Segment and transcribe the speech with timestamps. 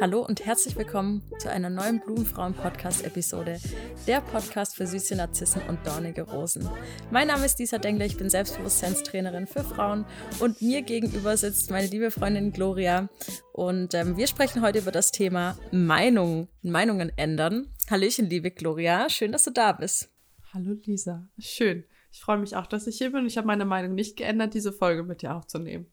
[0.00, 3.60] Hallo und herzlich willkommen zu einer neuen Blumenfrauen-Podcast-Episode,
[4.06, 6.66] der Podcast für süße Narzissen und dornige Rosen.
[7.10, 10.06] Mein Name ist Lisa Dengler, ich bin Selbstbewusstseinstrainerin für Frauen
[10.38, 13.10] und mir gegenüber sitzt meine liebe Freundin Gloria
[13.52, 17.66] und ähm, wir sprechen heute über das Thema Meinung, Meinungen ändern.
[17.90, 20.08] Hallöchen, liebe Gloria, schön, dass du da bist.
[20.54, 21.84] Hallo Lisa, schön.
[22.10, 23.26] Ich freue mich auch, dass ich hier bin.
[23.26, 25.92] Ich habe meine Meinung nicht geändert, diese Folge mit dir aufzunehmen.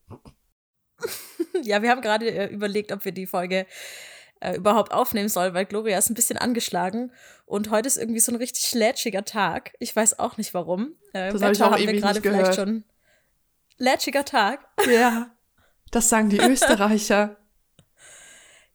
[1.67, 3.66] Ja, wir haben gerade äh, überlegt, ob wir die Folge
[4.39, 7.12] äh, überhaupt aufnehmen sollen, weil Gloria ist ein bisschen angeschlagen
[7.45, 9.73] und heute ist irgendwie so ein richtig schlätschiger Tag.
[9.80, 10.95] Ich weiß auch nicht warum.
[11.13, 12.84] Äh, das ich auch haben wir gerade vielleicht schon.
[13.77, 14.66] Lätschiger Tag.
[14.90, 15.31] Ja,
[15.91, 17.38] das sagen die Österreicher.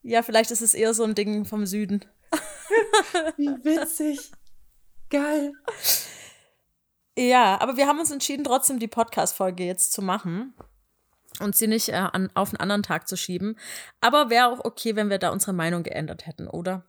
[0.03, 2.05] ja, vielleicht ist es eher so ein Ding vom Süden.
[3.37, 4.33] Wie witzig.
[5.11, 5.53] Geil.
[7.19, 10.55] Ja, aber wir haben uns entschieden, trotzdem die Podcast-Folge jetzt zu machen
[11.41, 13.57] und sie nicht äh, an, auf einen anderen Tag zu schieben.
[14.01, 16.85] Aber wäre auch okay, wenn wir da unsere Meinung geändert hätten, oder?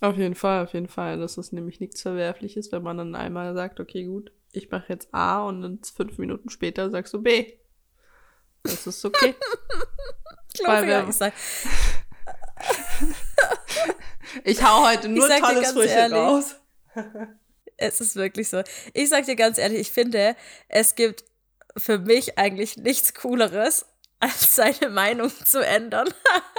[0.00, 1.18] Auf jeden Fall, auf jeden Fall.
[1.18, 5.12] Das ist nämlich nichts Verwerfliches, wenn man dann einmal sagt, okay, gut, ich mache jetzt
[5.12, 7.52] A und dann fünf Minuten später sagst du B.
[8.62, 9.34] Das ist okay.
[10.64, 11.32] Weil wir, ich, sag,
[14.44, 16.56] ich hau heute nur tolles Frühstück raus.
[17.76, 18.62] es ist wirklich so.
[18.92, 20.36] Ich sag dir ganz ehrlich, ich finde,
[20.68, 21.24] es gibt
[21.76, 23.86] für mich eigentlich nichts Cooleres,
[24.20, 26.08] als seine Meinung zu ändern.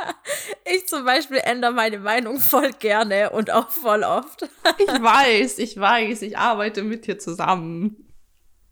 [0.66, 4.44] ich zum Beispiel ändere meine Meinung voll gerne und auch voll oft.
[4.78, 8.14] ich weiß, ich weiß, ich arbeite mit dir zusammen.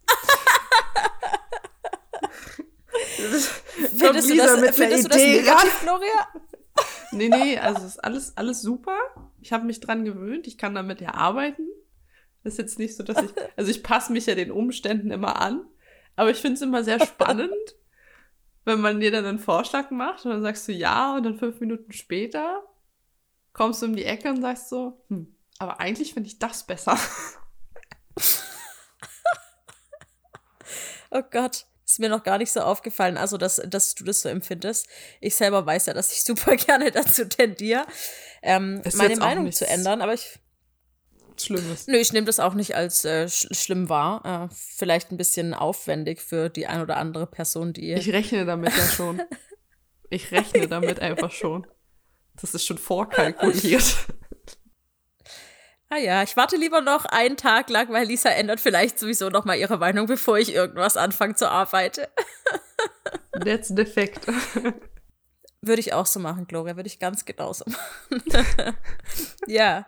[3.98, 6.28] findest du das, findest du das negativ, Gloria?
[7.12, 8.98] nee, nee, also ist alles, alles super.
[9.42, 11.68] Ich habe mich dran gewöhnt, ich kann damit ja arbeiten.
[12.44, 15.42] Das ist jetzt nicht so, dass ich, also ich passe mich ja den Umständen immer
[15.42, 15.66] an.
[16.16, 17.52] Aber ich finde es immer sehr spannend,
[18.66, 21.60] wenn man dir dann einen Vorschlag macht und dann sagst du ja und dann fünf
[21.60, 22.64] Minuten später
[23.52, 26.98] kommst du um die Ecke und sagst so, hm, aber eigentlich finde ich das besser.
[31.12, 34.30] oh Gott, ist mir noch gar nicht so aufgefallen, also dass, dass du das so
[34.30, 34.88] empfindest.
[35.22, 37.86] Ich selber weiß ja, dass ich super gerne dazu tendiere,
[38.42, 40.40] ähm, meine Meinung zu ändern, aber ich
[41.42, 41.88] Schlimmes.
[41.88, 44.50] Nö, ich nehme das auch nicht als äh, sch schlimm wahr.
[44.52, 47.94] Äh, vielleicht ein bisschen aufwendig für die ein oder andere Person, die.
[47.94, 49.22] Ich rechne damit ja schon.
[50.10, 51.66] Ich rechne damit einfach schon.
[52.40, 53.96] Das ist schon vorkalkuliert.
[55.90, 59.46] Ah ja, ich warte lieber noch einen Tag lang, weil Lisa ändert vielleicht sowieso noch
[59.46, 62.08] mal ihre Meinung, bevor ich irgendwas anfange zu arbeiten.
[63.44, 64.26] That's the fact.
[65.62, 68.76] Würde ich auch so machen, Gloria, würde ich ganz genauso machen.
[69.48, 69.86] ja.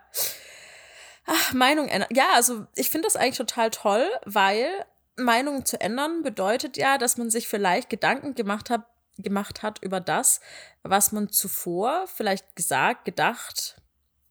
[1.26, 2.08] Ach, Meinung ändern.
[2.12, 4.68] Ja, also ich finde das eigentlich total toll, weil
[5.16, 8.86] Meinungen zu ändern bedeutet ja, dass man sich vielleicht Gedanken gemacht hat,
[9.18, 10.40] gemacht hat über das,
[10.82, 13.80] was man zuvor vielleicht gesagt, gedacht,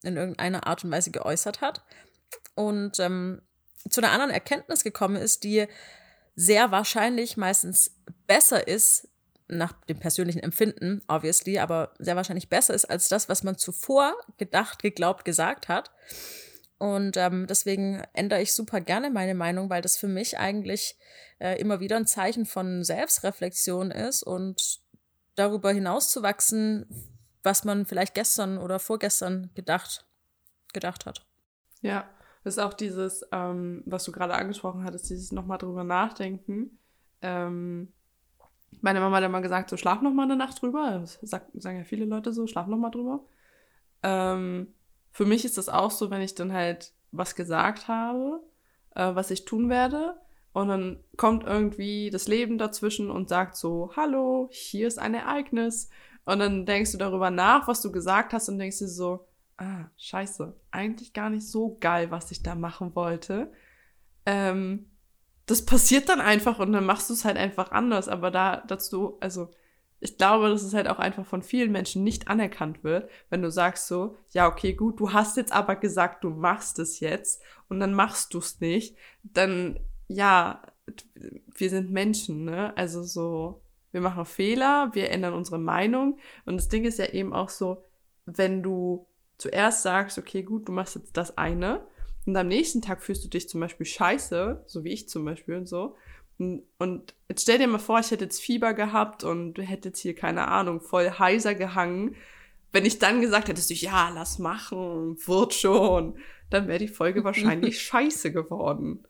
[0.04, 1.84] in irgendeiner Art und Weise geäußert hat
[2.54, 3.42] und ähm,
[3.90, 5.68] zu einer anderen Erkenntnis gekommen ist, die
[6.36, 7.92] sehr wahrscheinlich meistens
[8.28, 9.08] besser ist,
[9.48, 14.16] nach dem persönlichen Empfinden, obviously, aber sehr wahrscheinlich besser ist als das, was man zuvor
[14.38, 15.92] gedacht, geglaubt, gesagt hat.
[16.78, 20.98] Und ähm, deswegen ändere ich super gerne meine Meinung, weil das für mich eigentlich
[21.40, 24.80] äh, immer wieder ein Zeichen von Selbstreflexion ist und
[25.36, 26.86] darüber hinaus zu wachsen,
[27.44, 30.06] was man vielleicht gestern oder vorgestern gedacht,
[30.74, 31.26] gedacht hat.
[31.82, 32.10] Ja,
[32.44, 36.78] das ist auch dieses, ähm, was du gerade angesprochen hattest, dieses nochmal drüber nachdenken.
[37.22, 37.94] Ähm,
[38.82, 41.00] meine Mama hat immer gesagt, so schlaf nochmal eine Nacht drüber.
[41.00, 43.26] Das sagen ja viele Leute so, schlaf nochmal drüber.
[44.04, 44.75] Ähm,
[45.16, 48.44] für mich ist das auch so, wenn ich dann halt was gesagt habe,
[48.96, 50.20] äh, was ich tun werde.
[50.52, 55.90] Und dann kommt irgendwie das Leben dazwischen und sagt so, hallo, hier ist ein Ereignis.
[56.26, 59.26] Und dann denkst du darüber nach, was du gesagt hast und denkst dir so,
[59.56, 63.54] ah, scheiße, eigentlich gar nicht so geil, was ich da machen wollte.
[64.26, 64.92] Ähm,
[65.46, 68.10] das passiert dann einfach und dann machst du es halt einfach anders.
[68.10, 69.50] Aber da dazu, also
[70.06, 73.50] ich glaube, dass es halt auch einfach von vielen Menschen nicht anerkannt wird, wenn du
[73.50, 77.80] sagst so, ja, okay, gut, du hast jetzt aber gesagt, du machst es jetzt und
[77.80, 80.62] dann machst du es nicht, dann, ja,
[81.56, 82.78] wir sind Menschen, ne?
[82.78, 83.62] Also so,
[83.92, 87.84] wir machen Fehler, wir ändern unsere Meinung und das Ding ist ja eben auch so,
[88.28, 89.08] wenn du
[89.40, 91.88] zuerst sagst, okay, gut, du machst jetzt das eine
[92.28, 95.56] und am nächsten Tag fühlst du dich zum Beispiel scheiße, so wie ich zum Beispiel
[95.56, 95.96] und so,
[96.38, 100.16] und jetzt stell dir mal vor, ich hätte jetzt Fieber gehabt und hätte jetzt hier,
[100.16, 102.16] keine Ahnung, voll heiser gehangen.
[102.72, 106.18] Wenn ich dann gesagt hättest du, ja, lass machen, wird schon,
[106.50, 109.06] dann wäre die Folge wahrscheinlich scheiße geworden.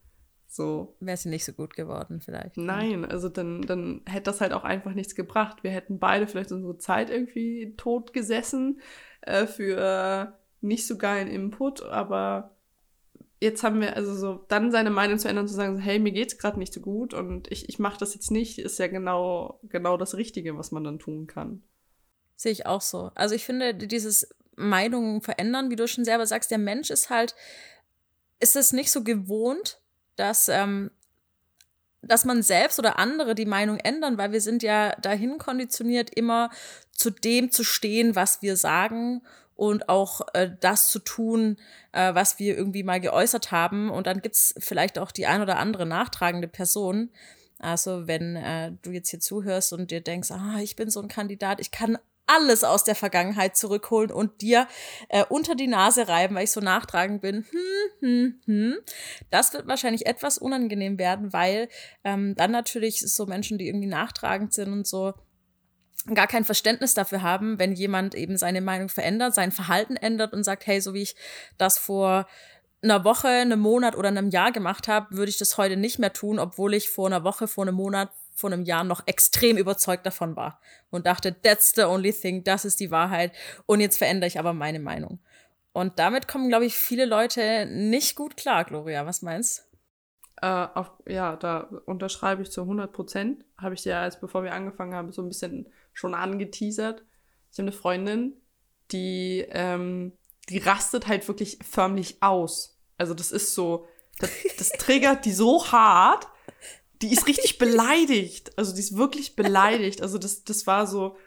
[0.47, 0.95] So.
[1.01, 2.55] Wäre sie nicht so gut geworden, vielleicht.
[2.55, 5.63] Nein, also dann, dann hätte das halt auch einfach nichts gebracht.
[5.63, 8.79] Wir hätten beide vielleicht unsere Zeit irgendwie tot gesessen
[9.21, 12.54] äh, für nicht so geilen Input, aber
[13.39, 16.37] jetzt haben wir, also so, dann seine Meinung zu ändern, zu sagen, hey, mir geht's
[16.37, 19.97] gerade nicht so gut und ich, ich mache das jetzt nicht, ist ja genau, genau
[19.97, 21.63] das Richtige, was man dann tun kann.
[22.35, 23.11] Sehe ich auch so.
[23.15, 27.35] Also ich finde, dieses Meinungen verändern, wie du schon selber sagst, der Mensch ist halt,
[28.39, 29.79] ist es nicht so gewohnt,
[30.15, 30.91] dass, ähm,
[32.01, 36.49] dass man selbst oder andere die Meinung ändern, weil wir sind ja dahin konditioniert, immer
[36.91, 39.21] zu dem zu stehen, was wir sagen
[39.55, 41.57] und auch äh, das zu tun,
[41.91, 43.89] äh, was wir irgendwie mal geäußert haben.
[43.89, 47.09] Und dann gibt's vielleicht auch die ein oder andere nachtragende Person.
[47.59, 51.07] Also wenn äh, du jetzt hier zuhörst und dir denkst, ah, ich bin so ein
[51.07, 51.97] Kandidat, ich kann
[52.27, 54.67] alles aus der Vergangenheit zurückholen und dir
[55.09, 57.45] äh, unter die Nase reiben, weil ich so nachtragend bin.
[57.51, 58.75] Hm, hm, hm.
[59.29, 61.69] Das wird wahrscheinlich etwas unangenehm werden, weil
[62.03, 65.13] ähm, dann natürlich so Menschen, die irgendwie nachtragend sind und so,
[66.13, 70.43] gar kein Verständnis dafür haben, wenn jemand eben seine Meinung verändert, sein Verhalten ändert und
[70.43, 71.15] sagt, hey, so wie ich
[71.57, 72.27] das vor
[72.83, 76.13] einer Woche, einem Monat oder einem Jahr gemacht habe, würde ich das heute nicht mehr
[76.13, 80.05] tun, obwohl ich vor einer Woche, vor einem Monat, vor einem Jahr noch extrem überzeugt
[80.05, 80.59] davon war
[80.91, 83.31] und dachte, that's the only thing, das ist die Wahrheit
[83.65, 85.19] und jetzt verändere ich aber meine Meinung.
[85.73, 89.05] Und damit kommen, glaube ich, viele Leute nicht gut klar, Gloria.
[89.05, 89.65] Was meinst
[90.41, 93.45] äh, auf, ja, da unterschreibe ich zu 100 Prozent.
[93.57, 97.03] Habe ich dir, als bevor wir angefangen haben, so ein bisschen schon angeteasert.
[97.51, 98.33] Ich habe eine Freundin,
[98.91, 100.13] die, ähm,
[100.49, 102.77] die rastet halt wirklich förmlich aus.
[102.97, 103.87] Also das ist so,
[104.19, 106.27] das, das triggert die so hart,
[107.01, 108.57] die ist richtig beleidigt.
[108.57, 110.01] Also die ist wirklich beleidigt.
[110.01, 111.17] Also das, das war so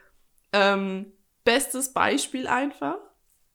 [0.52, 1.12] ähm,
[1.44, 2.98] bestes Beispiel einfach.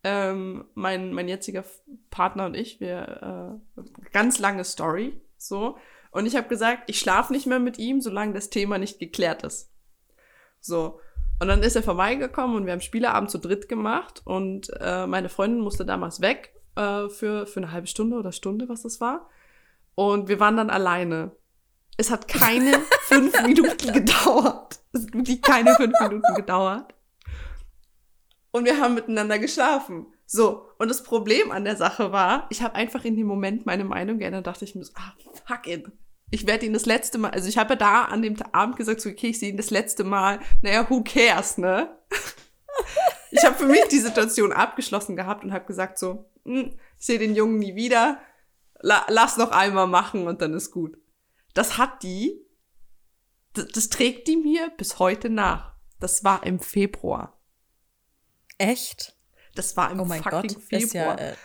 [0.06, 1.64] Ähm, mein, mein jetziger
[2.10, 5.78] Partner und ich, wir äh, ganz lange Story so.
[6.12, 9.44] Und ich habe gesagt, ich schlafe nicht mehr mit ihm, solange das Thema nicht geklärt
[9.44, 9.72] ist.
[10.60, 11.00] So.
[11.40, 15.30] Und dann ist er vorbeigekommen und wir haben Spieleabend zu dritt gemacht und äh, meine
[15.30, 19.30] Freundin musste damals weg äh, für, für eine halbe Stunde oder Stunde, was das war.
[19.96, 21.32] Und wir waren dann alleine.
[21.98, 24.80] Es hat keine fünf Minuten gedauert.
[24.94, 26.94] Es hat wirklich keine fünf Minuten gedauert.
[28.52, 30.13] Und wir haben miteinander geschlafen.
[30.34, 33.84] So, und das Problem an der Sache war, ich habe einfach in dem Moment meine
[33.84, 35.14] Meinung geändert, dachte ich mir ah,
[35.46, 35.86] fuck it.
[36.32, 39.02] Ich werde ihn das letzte Mal, also ich habe ja da an dem Abend gesagt,
[39.02, 41.96] so, okay, ich sehe ihn das letzte Mal, naja, who cares, ne?
[43.32, 47.20] ich habe für mich die Situation abgeschlossen gehabt und habe gesagt so, hm, ich sehe
[47.20, 48.18] den Jungen nie wieder,
[48.80, 50.98] la lass noch einmal machen und dann ist gut
[51.54, 52.46] das hat die,
[53.54, 55.76] das, das trägt die mir bis heute nach.
[56.00, 57.40] Das war im Februar.
[58.58, 59.16] Echt?
[59.56, 60.82] Das war im oh mein fucking Gott, Februar.
[60.82, 61.36] Ist ja, äh,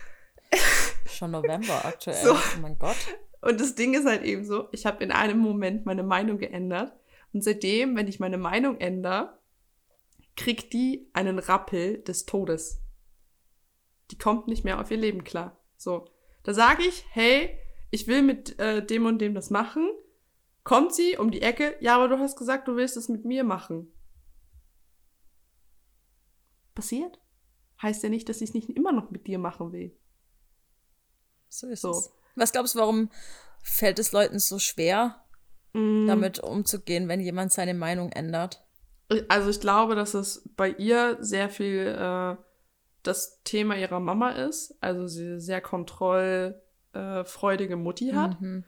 [1.08, 2.24] schon November aktuell.
[2.24, 2.34] So.
[2.34, 2.96] Oh mein Gott.
[3.40, 6.92] Und das Ding ist halt eben so, ich habe in einem Moment meine Meinung geändert.
[7.32, 9.38] Und seitdem, wenn ich meine Meinung ändere,
[10.36, 12.80] kriegt die einen Rappel des Todes.
[14.10, 15.60] Die kommt nicht mehr auf ihr Leben klar.
[15.76, 16.08] So.
[16.44, 17.58] Da sage ich, hey,
[17.90, 19.90] ich will mit äh, dem und dem das machen.
[20.64, 23.44] Kommt sie um die Ecke, ja, aber du hast gesagt, du willst es mit mir
[23.44, 23.92] machen.
[26.74, 27.18] Passiert?
[27.82, 29.96] Heißt ja nicht, dass ich es nicht immer noch mit dir machen will.
[31.48, 31.90] So ist so.
[31.90, 32.12] es.
[32.34, 33.10] Was glaubst du, warum
[33.62, 35.22] fällt es Leuten so schwer,
[35.72, 36.06] mm.
[36.06, 38.64] damit umzugehen, wenn jemand seine Meinung ändert?
[39.28, 42.36] Also ich glaube, dass es bei ihr sehr viel äh,
[43.02, 44.76] das Thema ihrer Mama ist.
[44.80, 46.60] Also sie sehr kontroll
[46.92, 48.40] äh, Mutti hat.
[48.40, 48.64] Mhm.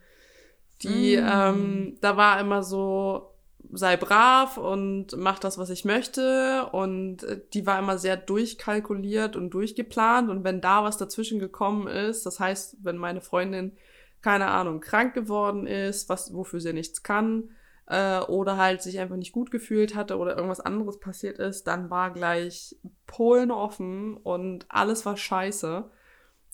[0.83, 1.29] Die, mhm.
[1.31, 3.35] ähm, da war immer so,
[3.73, 6.69] sei brav und mach das, was ich möchte.
[6.73, 10.31] Und äh, die war immer sehr durchkalkuliert und durchgeplant.
[10.31, 13.77] Und wenn da was dazwischen gekommen ist, das heißt, wenn meine Freundin,
[14.23, 17.51] keine Ahnung, krank geworden ist, was, wofür sie nichts kann,
[17.87, 21.91] äh, oder halt sich einfach nicht gut gefühlt hatte oder irgendwas anderes passiert ist, dann
[21.91, 22.77] war gleich
[23.07, 25.91] Polen offen und alles war scheiße.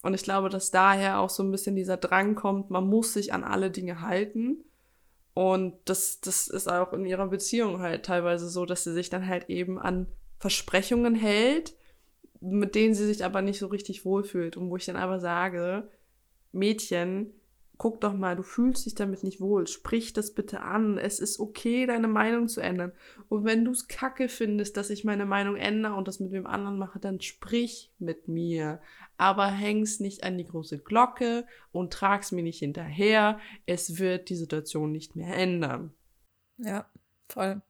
[0.02, 3.32] Und ich glaube, dass daher auch so ein bisschen dieser Drang kommt, man muss sich
[3.32, 4.64] an alle Dinge halten.
[5.36, 9.26] Und das, das ist auch in ihrer Beziehung halt teilweise so, dass sie sich dann
[9.26, 10.06] halt eben an
[10.38, 11.74] Versprechungen hält,
[12.40, 14.56] mit denen sie sich aber nicht so richtig wohlfühlt.
[14.56, 15.90] Und wo ich dann aber sage,
[16.52, 17.34] Mädchen,
[17.76, 20.96] guck doch mal, du fühlst dich damit nicht wohl, sprich das bitte an.
[20.96, 22.92] Es ist okay, deine Meinung zu ändern.
[23.28, 26.46] Und wenn du es kacke findest, dass ich meine Meinung ändere und das mit wem
[26.46, 28.80] anderen mache, dann sprich mit mir.
[29.18, 33.38] Aber häng's nicht an die große Glocke und trag's mir nicht hinterher.
[33.64, 35.94] Es wird die Situation nicht mehr ändern.
[36.58, 36.90] Ja,
[37.28, 37.62] voll.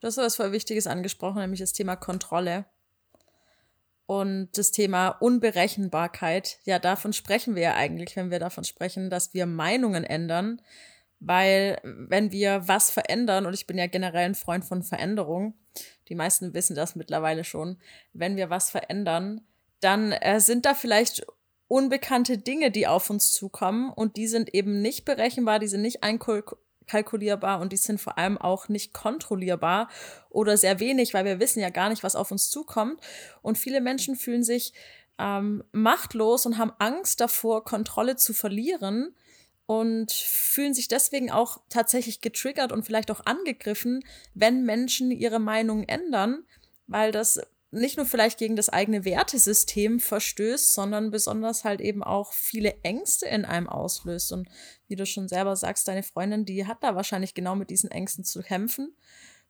[0.00, 2.66] Du hast was voll Wichtiges angesprochen, nämlich das Thema Kontrolle.
[4.06, 9.34] Und das Thema Unberechenbarkeit, ja, davon sprechen wir ja eigentlich, wenn wir davon sprechen, dass
[9.34, 10.62] wir Meinungen ändern.
[11.18, 15.54] Weil wenn wir was verändern, und ich bin ja generell ein Freund von Veränderung,
[16.08, 17.80] die meisten wissen das mittlerweile schon,
[18.12, 19.40] wenn wir was verändern,
[19.80, 21.26] dann äh, sind da vielleicht
[21.68, 26.02] unbekannte Dinge, die auf uns zukommen und die sind eben nicht berechenbar, die sind nicht
[26.02, 29.88] einkalkulierbar und die sind vor allem auch nicht kontrollierbar
[30.30, 33.00] oder sehr wenig, weil wir wissen ja gar nicht, was auf uns zukommt.
[33.42, 34.72] Und viele Menschen fühlen sich
[35.18, 39.14] ähm, machtlos und haben Angst davor, Kontrolle zu verlieren
[39.66, 44.04] und fühlen sich deswegen auch tatsächlich getriggert und vielleicht auch angegriffen,
[44.34, 46.44] wenn Menschen ihre Meinung ändern,
[46.86, 47.40] weil das
[47.70, 53.26] nicht nur vielleicht gegen das eigene Wertesystem verstößt, sondern besonders halt eben auch viele Ängste
[53.26, 54.32] in einem auslöst.
[54.32, 54.48] Und
[54.88, 58.24] wie du schon selber sagst, deine Freundin, die hat da wahrscheinlich genau mit diesen Ängsten
[58.24, 58.94] zu kämpfen.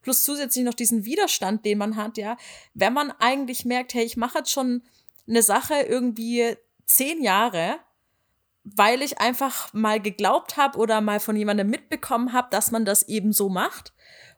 [0.03, 2.37] Plus zusätzlich noch diesen Widerstand, den man hat, ja.
[2.75, 4.83] Wenn man eigentlich merkt, hey, ich mache jetzt schon
[5.29, 6.57] eine Sache irgendwie
[6.87, 7.81] zehn Jahre,
[8.65, 13.05] weil ich einfach mal geglaubt habe oder mal von jemandem mitbekommen habe, dass man das
[13.09, 13.93] eben so macht.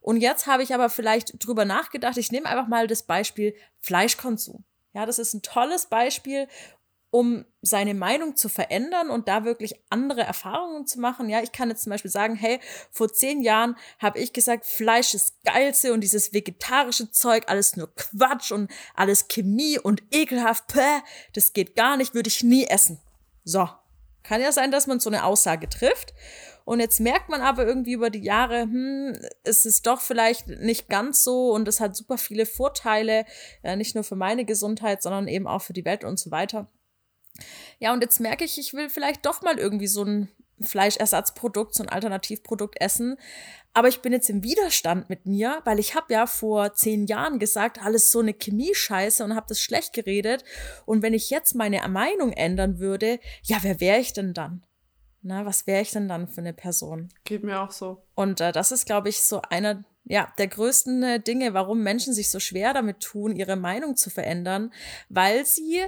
[0.09, 4.65] Und jetzt habe ich aber vielleicht drüber nachgedacht, ich nehme einfach mal das Beispiel Fleischkonsum.
[4.95, 6.49] Ja, das ist ein tolles Beispiel,
[7.11, 11.29] um seine Meinung zu verändern und da wirklich andere Erfahrungen zu machen.
[11.29, 12.59] Ja, ich kann jetzt zum Beispiel sagen, hey,
[12.91, 17.95] vor zehn Jahren habe ich gesagt, Fleisch ist geilste und dieses vegetarische Zeug, alles nur
[17.95, 21.03] Quatsch und alles Chemie und ekelhaft, päh,
[21.35, 22.99] das geht gar nicht, würde ich nie essen.
[23.45, 23.69] So,
[24.23, 26.15] kann ja sein, dass man so eine Aussage trifft.
[26.69, 30.91] Und jetzt merkt man aber irgendwie über die Jahre, hm, es ist doch vielleicht nicht
[30.91, 33.25] ganz so und es hat super viele Vorteile,
[33.65, 36.71] ja, nicht nur für meine Gesundheit, sondern eben auch für die Welt und so weiter.
[37.79, 40.29] Ja, und jetzt merke ich, ich will vielleicht doch mal irgendwie so ein
[40.61, 43.17] Fleischersatzprodukt, so ein Alternativprodukt essen.
[43.73, 47.39] Aber ich bin jetzt im Widerstand mit mir, weil ich habe ja vor zehn Jahren
[47.39, 50.45] gesagt, alles so eine Chemie-Scheiße und habe das schlecht geredet.
[50.85, 54.67] Und wenn ich jetzt meine Meinung ändern würde, ja, wer wäre ich denn dann?
[55.21, 57.09] Na, was wäre ich denn dann für eine Person?
[57.25, 58.03] Geht mir auch so.
[58.15, 62.15] Und äh, das ist, glaube ich, so einer ja, der größten äh, Dinge, warum Menschen
[62.15, 64.73] sich so schwer damit tun, ihre Meinung zu verändern,
[65.09, 65.83] weil sie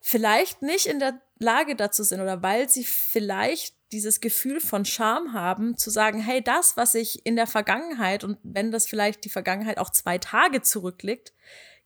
[0.00, 5.32] vielleicht nicht in der Lage dazu sind oder weil sie vielleicht dieses Gefühl von Scham
[5.32, 9.30] haben, zu sagen, hey, das, was ich in der Vergangenheit und wenn das vielleicht die
[9.30, 11.32] Vergangenheit auch zwei Tage zurückliegt,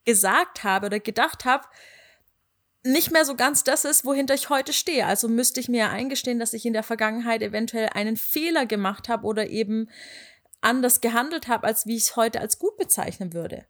[0.04, 1.66] gesagt habe oder gedacht habe,
[2.82, 5.06] nicht mehr so ganz das ist, wohinter ich heute stehe.
[5.06, 9.26] Also müsste ich mir eingestehen, dass ich in der Vergangenheit eventuell einen Fehler gemacht habe
[9.26, 9.88] oder eben
[10.60, 13.66] anders gehandelt habe, als wie ich es heute als gut bezeichnen würde.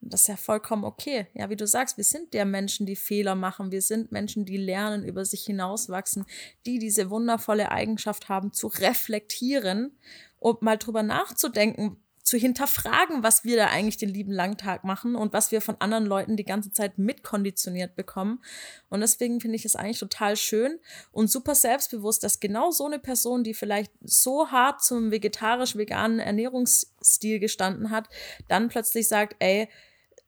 [0.00, 1.28] Und das ist ja vollkommen okay.
[1.32, 3.72] Ja, wie du sagst, wir sind der Menschen, die Fehler machen.
[3.72, 6.26] Wir sind Menschen, die lernen, über sich hinauswachsen,
[6.66, 9.98] die diese wundervolle Eigenschaft haben, zu reflektieren
[10.38, 15.14] und mal drüber nachzudenken, zu hinterfragen, was wir da eigentlich den lieben langen Tag machen
[15.14, 18.42] und was wir von anderen Leuten die ganze Zeit mitkonditioniert bekommen.
[18.88, 20.80] Und deswegen finde ich es eigentlich total schön
[21.12, 27.40] und super selbstbewusst, dass genau so eine Person, die vielleicht so hart zum vegetarisch-veganen Ernährungsstil
[27.40, 28.08] gestanden hat,
[28.48, 29.68] dann plötzlich sagt, ey,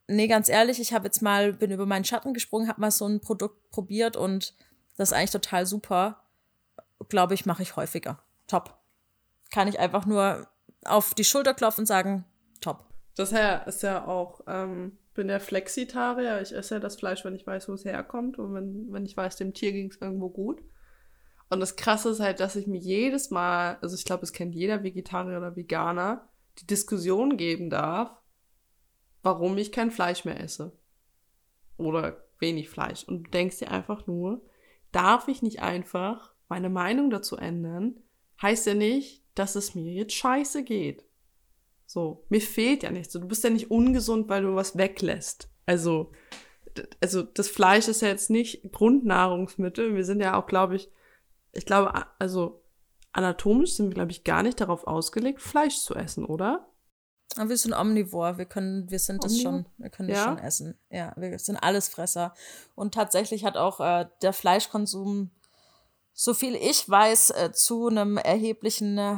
[0.07, 3.07] nee, ganz ehrlich, ich habe jetzt mal, bin über meinen Schatten gesprungen, habe mal so
[3.07, 4.55] ein Produkt probiert und
[4.99, 6.23] das ist eigentlich total super.
[7.09, 8.23] Glaube ich, mache ich häufiger.
[8.47, 8.79] Top.
[9.51, 10.47] Kann ich einfach nur
[10.87, 12.25] auf die Schulter klopfen und sagen,
[12.61, 12.85] top.
[13.17, 16.41] Das ist ja auch, ähm, bin ja Flexitarier.
[16.43, 19.17] Ich esse ja das Fleisch, wenn ich weiß, wo es herkommt und wenn, wenn ich
[19.17, 20.63] weiß, dem Tier ging es irgendwo gut.
[21.49, 24.55] Und das Krasse ist halt, dass ich mir jedes Mal, also ich glaube, es kennt
[24.55, 26.29] jeder Vegetarier oder Veganer,
[26.59, 28.11] die Diskussion geben darf,
[29.23, 30.73] warum ich kein Fleisch mehr esse.
[31.77, 33.05] Oder wenig Fleisch.
[33.05, 34.43] Und du denkst dir einfach nur,
[34.93, 38.03] darf ich nicht einfach meine Meinung dazu ändern?
[38.41, 41.05] Heißt ja nicht, dass es mir jetzt scheiße geht.
[41.87, 43.13] So, mir fehlt ja nichts.
[43.13, 45.49] Du bist ja nicht ungesund, weil du was weglässt.
[45.67, 46.13] Also,
[47.01, 49.95] also das Fleisch ist ja jetzt nicht Grundnahrungsmittel.
[49.95, 50.91] Wir sind ja auch, glaube ich,
[51.53, 52.63] ich glaube, also
[53.13, 56.69] anatomisch sind wir, glaube ich, gar nicht darauf ausgelegt, Fleisch zu essen, oder?
[57.37, 60.25] Aber wir sind omnivor, wir können, wir sind das schon, wir können das ja?
[60.25, 60.79] schon essen.
[60.91, 62.35] Ja, wir sind Allesfresser.
[62.75, 65.31] Und tatsächlich hat auch äh, der Fleischkonsum,
[66.19, 69.17] so viel ich weiß, äh, zu einem erheblichen äh,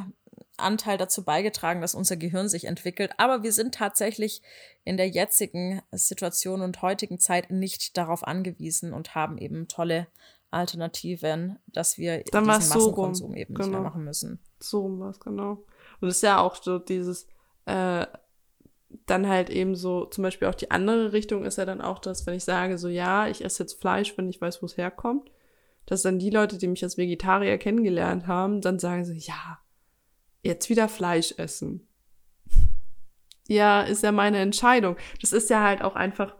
[0.57, 3.12] Anteil dazu beigetragen, dass unser Gehirn sich entwickelt.
[3.19, 4.43] Aber wir sind tatsächlich
[4.85, 10.09] in der jetzigen Situation und heutigen Zeit nicht darauf angewiesen und haben eben tolle
[10.50, 13.67] Alternativen, dass wir Dann diesen Massenkonsum so eben genau.
[13.67, 13.83] nicht mehr genau.
[13.90, 14.40] machen müssen.
[14.59, 15.62] So rum was, genau.
[16.00, 17.28] Und es ist ja auch so dieses,
[17.67, 18.07] äh,
[19.07, 22.26] dann halt eben so, zum Beispiel auch die andere Richtung ist ja dann auch das,
[22.26, 25.31] wenn ich sage, so ja, ich esse jetzt Fleisch, wenn ich weiß, wo es herkommt,
[25.88, 29.59] dass dann die Leute, die mich als Vegetarier kennengelernt haben, dann sagen so, ja,
[30.42, 31.88] jetzt wieder Fleisch essen.
[33.49, 34.97] ja, ist ja meine Entscheidung.
[35.23, 36.35] Das ist ja halt auch einfach,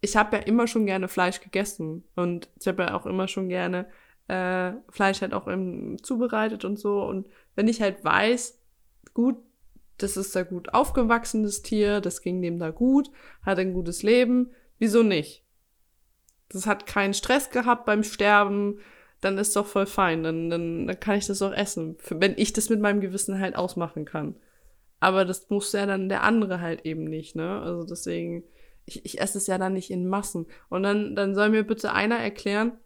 [0.00, 3.48] ich habe ja immer schon gerne Fleisch gegessen und ich habe ja auch immer schon
[3.48, 3.86] gerne
[4.28, 7.02] äh, Fleisch halt auch im, zubereitet und so.
[7.02, 8.56] Und wenn ich halt weiß,
[9.14, 9.36] gut,
[9.98, 13.10] das ist da gut aufgewachsenes Tier, das ging dem da gut,
[13.44, 15.41] hat ein gutes Leben, wieso nicht?
[16.52, 18.78] Das hat keinen Stress gehabt beim Sterben,
[19.20, 22.52] dann ist doch voll fein, dann, dann, dann kann ich das auch essen, wenn ich
[22.52, 24.36] das mit meinem Gewissen halt ausmachen kann.
[25.00, 27.60] Aber das muss ja dann der andere halt eben nicht, ne?
[27.60, 28.44] Also deswegen,
[28.84, 30.46] ich, ich esse es ja dann nicht in Massen.
[30.68, 32.78] Und dann, dann soll mir bitte einer erklären,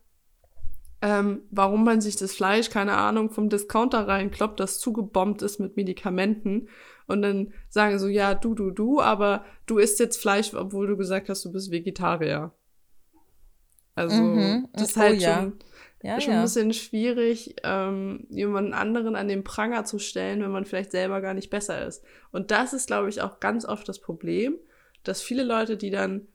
[1.02, 5.76] ähm, warum man sich das Fleisch, keine Ahnung, vom Discounter reinkloppt, das zugebombt ist mit
[5.76, 6.68] Medikamenten
[7.06, 10.96] und dann sagen so, ja, du, du, du, aber du isst jetzt Fleisch, obwohl du
[10.96, 12.52] gesagt hast, du bist Vegetarier.
[13.96, 14.68] Also, mhm.
[14.72, 15.58] das ist halt oh, schon,
[16.02, 16.38] ja, schon ja.
[16.38, 21.20] ein bisschen schwierig, ähm, jemanden anderen an den Pranger zu stellen, wenn man vielleicht selber
[21.22, 22.04] gar nicht besser ist.
[22.30, 24.56] Und das ist, glaube ich, auch ganz oft das Problem,
[25.02, 26.28] dass viele Leute, die dann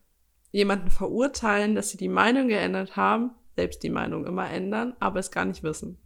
[0.51, 5.29] jemanden verurteilen, dass sie die Meinung geändert haben, selbst die Meinung immer ändern, aber es
[5.29, 5.99] gar nicht wissen.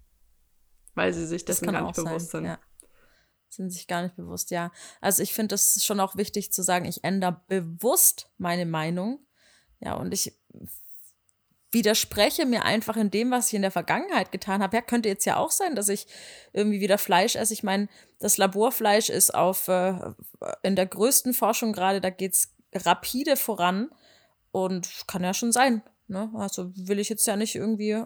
[0.94, 2.46] Weil sie sich dessen gar nicht bewusst sein, sind.
[2.46, 2.60] Ja.
[3.50, 4.72] Sind sich gar nicht bewusst, ja.
[5.00, 9.26] Also ich finde es schon auch wichtig zu sagen, ich ändere bewusst meine Meinung.
[9.80, 10.34] Ja, und ich
[11.76, 14.76] widerspreche mir einfach in dem, was ich in der Vergangenheit getan habe.
[14.76, 16.08] Ja, könnte jetzt ja auch sein, dass ich
[16.54, 17.54] irgendwie wieder Fleisch esse.
[17.54, 19.94] Ich meine, das Laborfleisch ist auf äh,
[20.64, 23.90] in der größten Forschung gerade, da geht es rapide voran.
[24.52, 26.32] Und kann ja schon sein, Ne?
[26.36, 28.04] Also will ich jetzt ja nicht irgendwie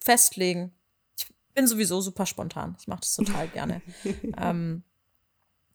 [0.00, 0.72] festlegen.
[1.16, 2.76] Ich bin sowieso super spontan.
[2.80, 3.82] Ich mache das total gerne.
[4.36, 4.82] ähm,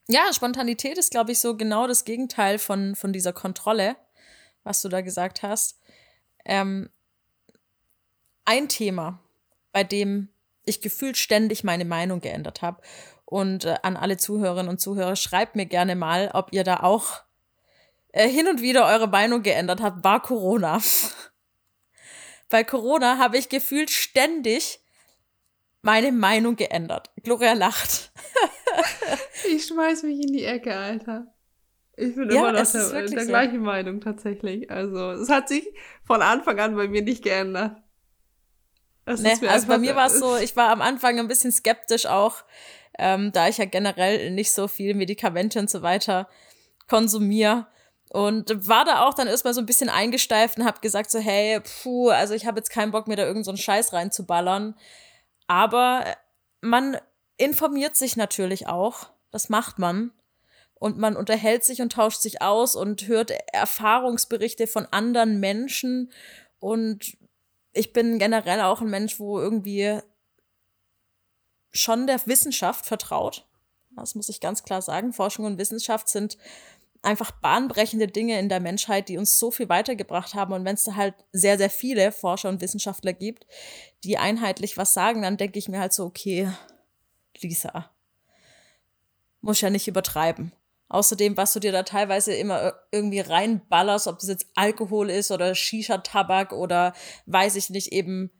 [0.07, 3.95] ja, Spontanität ist, glaube ich, so genau das Gegenteil von, von dieser Kontrolle,
[4.63, 5.79] was du da gesagt hast.
[6.45, 6.89] Ähm,
[8.45, 9.19] ein Thema,
[9.71, 10.29] bei dem
[10.63, 12.81] ich gefühlt ständig meine Meinung geändert habe.
[13.25, 17.23] Und äh, an alle Zuhörerinnen und Zuhörer, schreibt mir gerne mal, ob ihr da auch
[18.11, 20.81] äh, hin und wieder eure Meinung geändert habt, war Corona.
[22.49, 24.79] Bei Corona habe ich gefühlt ständig
[25.81, 27.11] meine Meinung geändert.
[27.23, 28.11] Gloria lacht.
[29.49, 31.34] ich schmeiß mich in die Ecke, Alter.
[31.97, 33.27] Ich bin ja, immer noch der, der so.
[33.27, 34.69] gleichen Meinung tatsächlich.
[34.69, 35.65] Also es hat sich
[36.03, 37.77] von Anfang an bei mir nicht geändert.
[39.05, 42.43] Nee, also bei mir war es so, ich war am Anfang ein bisschen skeptisch auch,
[42.97, 46.27] ähm, da ich ja generell nicht so viel Medikamente und so weiter
[46.87, 47.67] konsumiere.
[48.09, 51.59] Und war da auch dann erstmal so ein bisschen eingesteift und hab gesagt so, hey,
[51.59, 54.75] puh, also ich habe jetzt keinen Bock, mir da irgendeinen so Scheiß reinzuballern.
[55.47, 56.05] Aber
[56.61, 56.97] man
[57.37, 59.09] informiert sich natürlich auch.
[59.31, 60.11] Das macht man.
[60.75, 66.11] Und man unterhält sich und tauscht sich aus und hört Erfahrungsberichte von anderen Menschen.
[66.59, 67.17] Und
[67.73, 69.99] ich bin generell auch ein Mensch, wo irgendwie
[71.71, 73.47] schon der Wissenschaft vertraut.
[73.95, 75.13] Das muss ich ganz klar sagen.
[75.13, 76.37] Forschung und Wissenschaft sind
[77.01, 80.53] einfach bahnbrechende Dinge in der Menschheit, die uns so viel weitergebracht haben.
[80.53, 83.45] Und wenn es da halt sehr, sehr viele Forscher und Wissenschaftler gibt,
[84.03, 86.49] die einheitlich was sagen, dann denke ich mir halt so, okay,
[87.37, 87.89] Lisa,
[89.41, 90.51] muss ja nicht übertreiben.
[90.95, 95.53] Außerdem, was du dir da teilweise immer irgendwie reinballerst, ob das jetzt Alkohol ist oder
[95.53, 96.93] Shisha-Tabak oder
[97.25, 98.31] weiß ich nicht, eben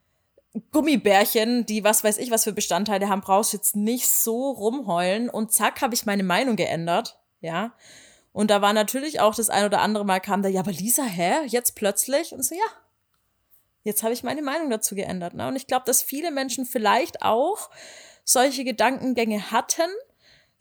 [0.72, 5.30] Gummibärchen, die was weiß ich was für Bestandteile haben, brauchst du jetzt nicht so rumheulen
[5.30, 7.20] und zack, habe ich meine Meinung geändert.
[7.41, 7.74] Ja.
[8.32, 11.04] Und da war natürlich auch das ein oder andere Mal kam da, ja, aber Lisa,
[11.04, 11.46] hä?
[11.48, 12.32] Jetzt plötzlich?
[12.32, 12.65] Und so, ja.
[13.84, 15.34] Jetzt habe ich meine Meinung dazu geändert.
[15.34, 15.46] Ne?
[15.48, 17.70] Und ich glaube, dass viele Menschen vielleicht auch
[18.24, 19.89] solche Gedankengänge hatten,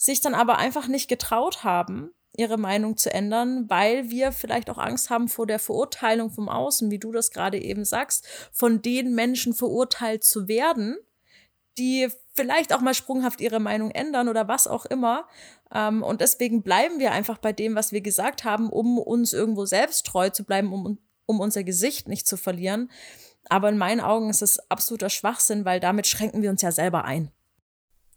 [0.05, 4.79] sich dann aber einfach nicht getraut haben, ihre Meinung zu ändern, weil wir vielleicht auch
[4.79, 9.15] Angst haben vor der Verurteilung vom Außen, wie du das gerade eben sagst, von den
[9.15, 10.99] Menschen verurteilt zu werden,
[11.79, 15.27] die vielleicht auch mal sprunghaft ihre Meinung ändern oder was auch immer.
[15.73, 19.65] Ähm, und deswegen bleiben wir einfach bei dem, was wir gesagt haben, um uns irgendwo
[19.65, 22.91] selbst treu zu bleiben, um, um unser Gesicht nicht zu verlieren.
[23.49, 27.05] Aber in meinen Augen ist das absoluter Schwachsinn, weil damit schränken wir uns ja selber
[27.05, 27.31] ein.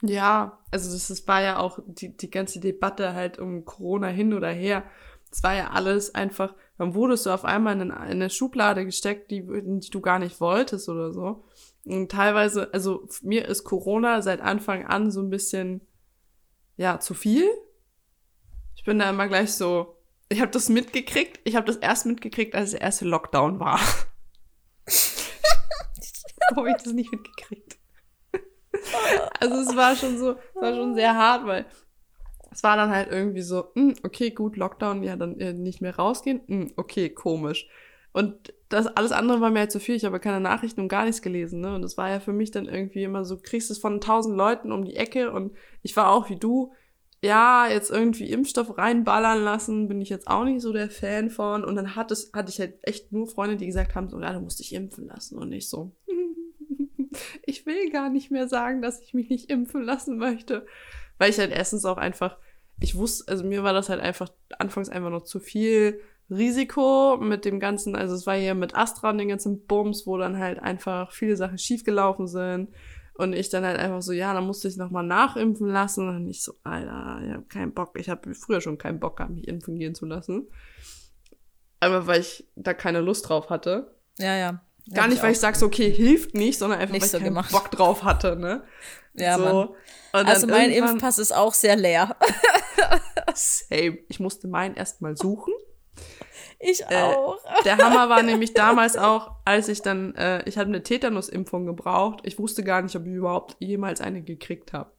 [0.02, 4.34] Ja, also das, das war ja auch die, die ganze Debatte halt um Corona hin
[4.34, 4.84] oder her.
[5.32, 9.32] Es war ja alles einfach, dann wurdest du auf einmal in, in eine Schublade gesteckt,
[9.32, 11.46] die, die du gar nicht wolltest oder so.
[11.84, 15.82] Und teilweise, also mir ist Corona seit Anfang an so ein bisschen,
[16.76, 17.50] ja, zu viel.
[18.76, 19.98] Ich bin da immer gleich so,
[20.30, 21.40] ich habe das mitgekriegt.
[21.46, 23.80] Ich habe das erst mitgekriegt, als der erste Lockdown war.
[26.56, 27.77] habe ich das nicht mitgekriegt?
[29.40, 31.66] also es war schon so, es war schon sehr hart, weil
[32.52, 35.82] es war dann halt irgendwie so, mh, hm, okay, gut, Lockdown, ja, dann äh, nicht
[35.82, 37.68] mehr rausgehen, mh, hm, okay, komisch.
[38.14, 39.96] Und das alles andere war mir halt zu viel.
[39.96, 41.62] Ich habe keine Nachrichten und gar nichts gelesen.
[41.62, 41.76] Ne?
[41.76, 44.72] Und das war ja für mich dann irgendwie immer so, kriegst es von tausend Leuten
[44.72, 45.32] um die Ecke.
[45.32, 46.74] Und ich war auch wie du.
[47.24, 51.64] ja, jetzt irgendwie Impfstoff reinballern lassen, bin ich jetzt auch nicht so der Fan von.
[51.64, 54.34] Und dann hat es, hatte ich halt echt nur Freunde, die gesagt haben, so, ja,
[54.34, 55.92] du musst dich impfen lassen und nicht so.
[57.44, 60.66] ich will gar nicht mehr sagen, dass ich mich nicht impfen lassen möchte.
[61.18, 62.38] Weil ich halt erstens auch einfach,
[62.80, 67.46] ich wusste, also mir war das halt einfach anfangs einfach noch zu viel Risiko mit
[67.46, 70.60] dem ganzen, also es war hier mit Astra und den ganzen Bums, wo dann halt
[70.60, 72.70] einfach viele Sachen schiefgelaufen sind
[73.18, 76.08] und ich dann halt einfach so, ja, dann musste ich nochmal nachimpfen lassen.
[76.08, 77.98] Und ich so, Alter, ich habe keinen Bock.
[78.00, 80.48] Ich habe früher schon keinen Bock gehabt, mich impfen gehen zu lassen.
[81.80, 83.96] Aber weil ich da keine Lust drauf hatte.
[84.20, 84.62] Ja, ja.
[84.94, 87.18] Gar nicht, weil ich sage, so, okay, hilft nicht, sondern einfach, nicht weil ich so
[87.18, 87.52] keinen gemacht.
[87.52, 88.64] Bock drauf hatte, ne?
[89.14, 89.76] Ja, so.
[90.14, 92.16] Also mein Impfpass ist auch sehr leer.
[93.34, 94.00] Same.
[94.08, 95.54] Ich musste meinen erstmal suchen.
[96.60, 97.38] Ich äh, auch.
[97.46, 101.66] Äh, der Hammer war nämlich damals auch, als ich dann, äh, ich hatte eine Tetanus-Impfung
[101.66, 102.22] gebraucht.
[102.24, 104.92] Ich wusste gar nicht, ob ich überhaupt jemals eine gekriegt habe.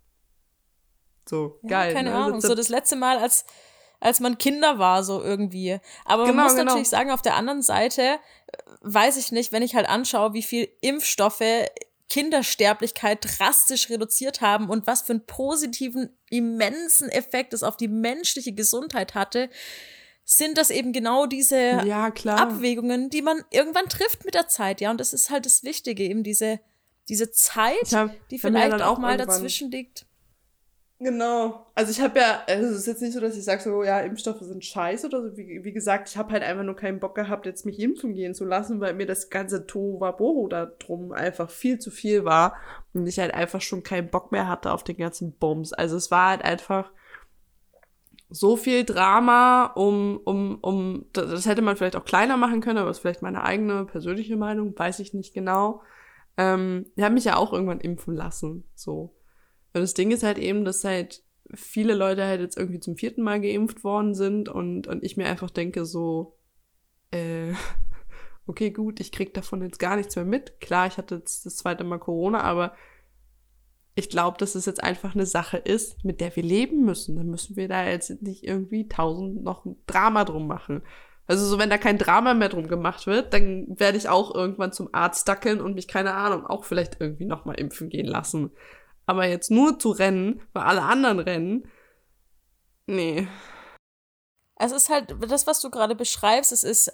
[1.28, 1.94] So, ja, geil.
[1.94, 2.16] Keine ne?
[2.16, 2.40] Ahnung.
[2.40, 3.44] So das letzte Mal, als,
[4.00, 5.78] als man Kinder war, so irgendwie.
[6.04, 6.66] Aber genau, man muss genau.
[6.66, 8.18] natürlich sagen, auf der anderen Seite
[8.80, 11.42] weiß ich nicht, wenn ich halt anschaue, wie viel Impfstoffe
[12.08, 18.52] Kindersterblichkeit drastisch reduziert haben und was für einen positiven, immensen Effekt es auf die menschliche
[18.52, 19.50] Gesundheit hatte,
[20.24, 24.90] sind das eben genau diese ja, Abwägungen, die man irgendwann trifft mit der Zeit, ja.
[24.90, 26.60] Und das ist halt das Wichtige, eben diese,
[27.08, 30.06] diese Zeit, hab, die vielleicht auch, auch mal dazwischen liegt.
[31.00, 31.64] Genau.
[31.76, 34.00] Also ich habe ja, also es ist jetzt nicht so, dass ich sage so, ja,
[34.00, 35.36] Impfstoffe sind scheiße oder so.
[35.36, 38.34] Wie, wie gesagt, ich habe halt einfach nur keinen Bock gehabt, jetzt mich impfen gehen
[38.34, 42.56] zu lassen, weil mir das ganze Tohuwabohu da drum einfach viel zu viel war
[42.94, 45.72] und ich halt einfach schon keinen Bock mehr hatte auf den ganzen Bums.
[45.72, 46.90] Also es war halt einfach
[48.28, 52.88] so viel Drama, um, um, um, das hätte man vielleicht auch kleiner machen können, aber
[52.88, 55.80] das ist vielleicht meine eigene persönliche Meinung, weiß ich nicht genau.
[56.36, 59.14] Ähm, ich habe mich ja auch irgendwann impfen lassen, so.
[59.72, 61.22] Und das Ding ist halt eben, dass halt
[61.54, 65.26] viele Leute halt jetzt irgendwie zum vierten Mal geimpft worden sind und, und ich mir
[65.26, 66.38] einfach denke so,
[67.10, 67.52] äh,
[68.46, 70.60] okay, gut, ich krieg davon jetzt gar nichts mehr mit.
[70.60, 72.74] Klar, ich hatte jetzt das zweite Mal Corona, aber
[73.94, 77.16] ich glaube, dass es jetzt einfach eine Sache ist, mit der wir leben müssen.
[77.16, 80.82] Dann müssen wir da jetzt nicht irgendwie tausend noch ein Drama drum machen.
[81.26, 84.72] Also so, wenn da kein Drama mehr drum gemacht wird, dann werde ich auch irgendwann
[84.72, 88.52] zum Arzt dackeln und mich, keine Ahnung, auch vielleicht irgendwie nochmal impfen gehen lassen.
[89.08, 91.70] Aber jetzt nur zu rennen, weil alle anderen rennen,
[92.86, 93.26] nee.
[94.56, 96.92] Es ist halt, das, was du gerade beschreibst, es ist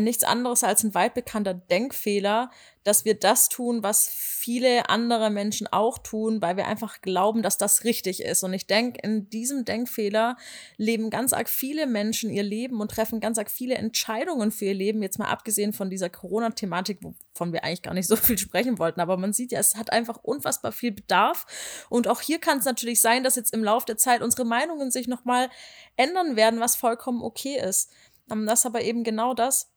[0.00, 2.50] nichts anderes als ein weit bekannter Denkfehler,
[2.82, 7.58] dass wir das tun, was viele andere Menschen auch tun, weil wir einfach glauben, dass
[7.58, 8.42] das richtig ist.
[8.42, 10.36] Und ich denke, in diesem Denkfehler
[10.78, 14.74] leben ganz arg viele Menschen ihr Leben und treffen ganz arg viele Entscheidungen für ihr
[14.74, 18.78] Leben, jetzt mal abgesehen von dieser Corona-Thematik, wovon wir eigentlich gar nicht so viel sprechen
[18.78, 19.00] wollten.
[19.00, 21.86] Aber man sieht ja, es hat einfach unfassbar viel Bedarf.
[21.90, 24.90] Und auch hier kann es natürlich sein, dass jetzt im Laufe der Zeit unsere Meinungen
[24.90, 25.50] sich nochmal
[25.96, 27.90] ändern werden, was vollkommen okay ist.
[28.28, 29.71] Das ist aber eben genau das,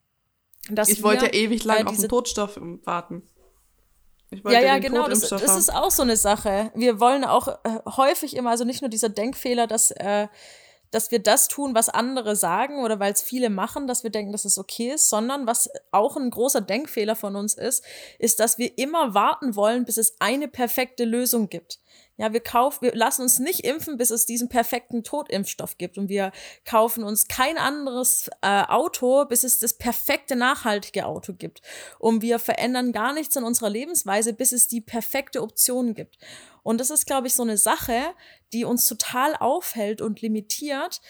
[0.70, 3.24] dass ich wollte ja ewig lang äh, auf den Todstoff warten.
[4.32, 5.08] ja, ja, genau.
[5.08, 6.72] Das, das, ist auch so eine Sache.
[6.76, 10.28] Wir wollen auch äh, häufig immer, also nicht nur dieser Denkfehler, dass, äh,
[10.92, 14.32] dass wir das tun, was andere sagen oder weil es viele machen, dass wir denken,
[14.32, 17.84] dass es okay ist, sondern was auch ein großer Denkfehler von uns ist,
[18.18, 21.80] ist, dass wir immer warten wollen, bis es eine perfekte Lösung gibt.
[22.18, 25.98] Ja, wir kaufen, wir lassen uns nicht impfen, bis es diesen perfekten Totimpfstoff gibt.
[25.98, 26.32] Und wir
[26.64, 31.62] kaufen uns kein anderes äh, Auto, bis es das perfekte nachhaltige Auto gibt.
[32.00, 36.18] Und wir verändern gar nichts in unserer Lebensweise, bis es die perfekte Option gibt.
[36.64, 38.16] Und das ist, glaube ich, so eine Sache,
[38.54, 41.02] die uns total aufhält und limitiert,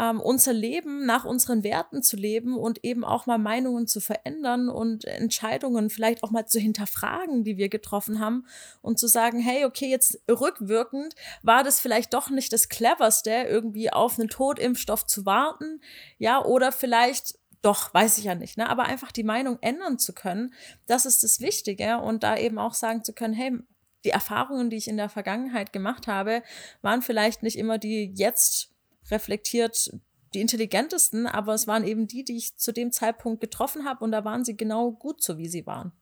[0.00, 4.70] ähm, unser Leben nach unseren Werten zu leben und eben auch mal Meinungen zu verändern
[4.70, 8.46] und Entscheidungen vielleicht auch mal zu hinterfragen, die wir getroffen haben
[8.80, 13.92] und zu sagen, hey, okay, jetzt rückwirkend war das vielleicht doch nicht das cleverste, irgendwie
[13.92, 15.82] auf einen Totimpfstoff zu warten,
[16.16, 18.70] ja, oder vielleicht doch, weiß ich ja nicht, ne?
[18.70, 20.54] Aber einfach die Meinung ändern zu können,
[20.86, 23.58] das ist das Wichtige und da eben auch sagen zu können, hey,
[24.06, 26.42] die Erfahrungen, die ich in der Vergangenheit gemacht habe,
[26.80, 28.70] waren vielleicht nicht immer die jetzt
[29.10, 29.90] reflektiert
[30.34, 34.12] die intelligentesten, aber es waren eben die, die ich zu dem Zeitpunkt getroffen habe und
[34.12, 35.92] da waren sie genau gut so, wie sie waren.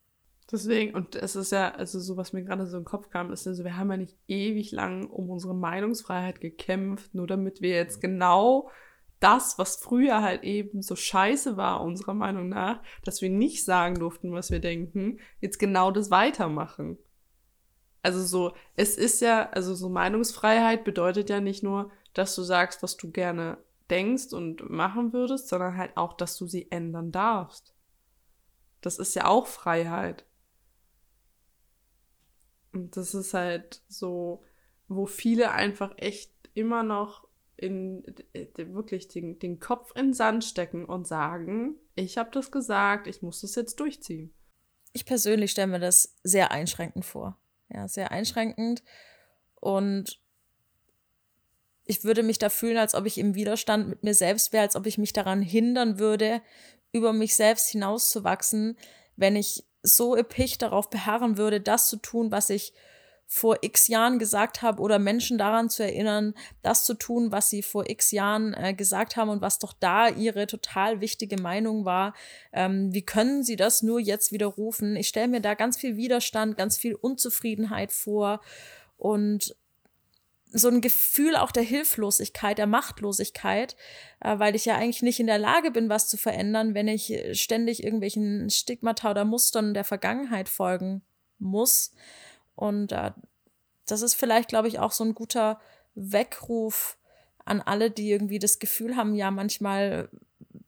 [0.51, 3.47] Deswegen, und es ist ja, also so, was mir gerade so im Kopf kam, ist
[3.47, 8.01] also, wir haben ja nicht ewig lang um unsere Meinungsfreiheit gekämpft, nur damit wir jetzt
[8.01, 8.71] genau
[9.21, 13.97] das, was früher halt eben so scheiße war, unserer Meinung nach, dass wir nicht sagen
[13.97, 16.99] durften, was wir denken, jetzt genau das weitermachen.
[18.03, 22.83] Also so, es ist ja, also so Meinungsfreiheit bedeutet ja nicht nur, dass du sagst,
[22.83, 23.59] was du gerne
[23.91, 27.75] denkst und machen würdest, sondern halt auch, dass du sie ändern darfst.
[28.81, 30.27] Das ist ja auch Freiheit.
[32.73, 34.45] Und das ist halt so,
[34.89, 38.05] wo viele einfach echt immer noch in
[38.57, 43.21] wirklich den, den Kopf in den Sand stecken und sagen, ich habe das gesagt, ich
[43.21, 44.33] muss das jetzt durchziehen.
[44.93, 47.39] Ich persönlich stelle mir das sehr einschränkend vor.
[47.69, 48.85] Ja, sehr einschränkend.
[49.57, 50.23] Und
[51.89, 54.77] ich würde mich da fühlen, als ob ich im Widerstand mit mir selbst wäre, als
[54.77, 56.43] ob ich mich daran hindern würde,
[56.93, 58.77] über mich selbst hinauszuwachsen,
[59.17, 62.75] wenn ich so episch darauf beharren würde, das zu tun, was ich
[63.27, 67.63] vor x Jahren gesagt habe oder Menschen daran zu erinnern, das zu tun, was sie
[67.63, 72.15] vor x Jahren äh, gesagt haben und was doch da ihre total wichtige Meinung war.
[72.53, 74.95] Ähm, wie können sie das nur jetzt widerrufen?
[74.97, 78.41] Ich stelle mir da ganz viel Widerstand, ganz viel Unzufriedenheit vor
[78.97, 79.55] und
[80.51, 83.77] so ein Gefühl auch der Hilflosigkeit, der Machtlosigkeit,
[84.21, 87.13] äh, weil ich ja eigentlich nicht in der Lage bin, was zu verändern, wenn ich
[87.33, 91.03] ständig irgendwelchen Stigmata oder Mustern der Vergangenheit folgen
[91.39, 91.93] muss.
[92.55, 93.13] Und äh,
[93.87, 95.61] das ist vielleicht, glaube ich, auch so ein guter
[95.95, 96.99] Weckruf
[97.45, 100.09] an alle, die irgendwie das Gefühl haben, ja, manchmal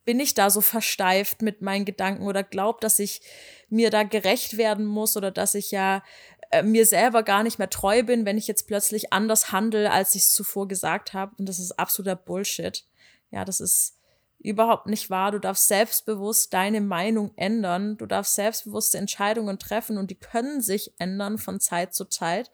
[0.05, 3.21] bin ich da so versteift mit meinen Gedanken oder glaub, dass ich
[3.69, 6.03] mir da gerecht werden muss oder dass ich ja
[6.51, 10.15] äh, mir selber gar nicht mehr treu bin, wenn ich jetzt plötzlich anders handle, als
[10.15, 11.35] ich es zuvor gesagt habe.
[11.39, 12.85] Und das ist absoluter Bullshit.
[13.31, 13.97] Ja, das ist
[14.39, 15.33] überhaupt nicht wahr.
[15.33, 17.97] Du darfst selbstbewusst deine Meinung ändern.
[17.99, 22.51] Du darfst selbstbewusste Entscheidungen treffen und die können sich ändern von Zeit zu Zeit.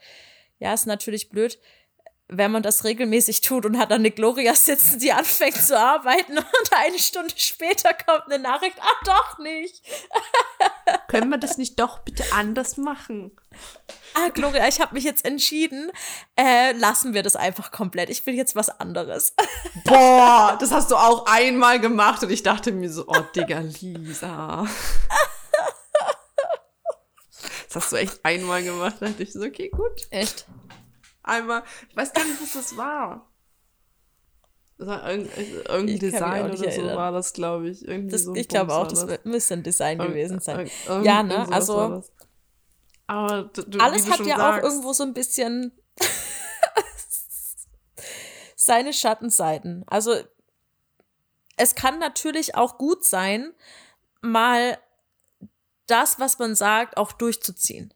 [0.58, 1.58] Ja, ist natürlich blöd,
[2.28, 6.38] wenn man das regelmäßig tut und hat dann eine Gloria sitzen, die anfängt zu arbeiten
[6.38, 9.82] und eine Stunde später kommt eine Nachricht, ah doch nicht.
[11.08, 13.30] Können wir das nicht doch bitte anders machen?
[14.14, 15.92] Ah, Gloria, ich habe mich jetzt entschieden,
[16.36, 18.10] äh, lassen wir das einfach komplett.
[18.10, 19.34] Ich will jetzt was anderes.
[19.84, 24.66] Boah, das hast du auch einmal gemacht und ich dachte mir so, oh Digga, Lisa.
[27.68, 28.96] Das hast du echt einmal gemacht.
[29.00, 30.06] Da dachte ich so, okay, gut.
[30.10, 30.46] Echt?
[31.26, 33.30] Einmal, ich weiß gar nicht, was das war.
[34.78, 36.90] Das war irgendein, irgendein Design oder erinnern.
[36.90, 37.86] so war das, glaube ich.
[37.86, 40.70] Irgendwie das, so ich glaube auch, das, das müsste ein Design gewesen sein.
[41.02, 41.50] ja, ne?
[41.50, 42.04] Also.
[43.06, 44.40] Aber du, du, alles hat ja sagst.
[44.40, 45.72] auch irgendwo so ein bisschen
[48.56, 49.84] seine Schattenseiten.
[49.86, 50.14] Also
[51.56, 53.54] es kann natürlich auch gut sein,
[54.20, 54.78] mal
[55.86, 57.94] das, was man sagt, auch durchzuziehen.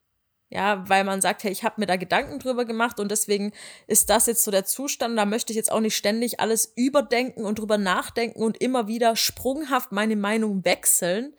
[0.53, 3.53] Ja, weil man sagt, hey, ich habe mir da Gedanken drüber gemacht und deswegen
[3.87, 5.17] ist das jetzt so der Zustand.
[5.17, 9.15] Da möchte ich jetzt auch nicht ständig alles überdenken und drüber nachdenken und immer wieder
[9.15, 11.35] sprunghaft meine Meinung wechseln,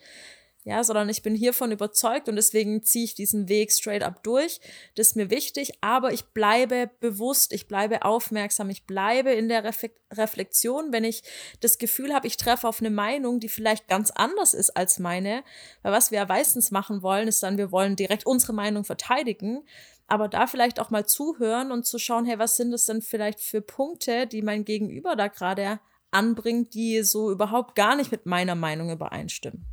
[0.63, 4.59] ja, sondern ich bin hiervon überzeugt und deswegen ziehe ich diesen Weg straight up durch.
[4.95, 9.63] Das ist mir wichtig, aber ich bleibe bewusst, ich bleibe aufmerksam, ich bleibe in der
[10.11, 11.23] Reflexion, wenn ich
[11.61, 15.43] das Gefühl habe, ich treffe auf eine Meinung, die vielleicht ganz anders ist als meine.
[15.81, 19.63] Weil was wir ja meistens machen wollen, ist dann, wir wollen direkt unsere Meinung verteidigen,
[20.05, 23.39] aber da vielleicht auch mal zuhören und zu schauen, hey, was sind das denn vielleicht
[23.39, 25.79] für Punkte, die mein Gegenüber da gerade
[26.11, 29.65] anbringt, die so überhaupt gar nicht mit meiner Meinung übereinstimmen.